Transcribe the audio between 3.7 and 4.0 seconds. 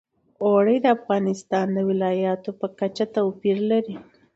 لري.